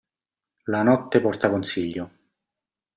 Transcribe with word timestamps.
La 0.65 0.81
notte 0.83 1.21
porta 1.21 1.47
consiglio. 1.51 2.09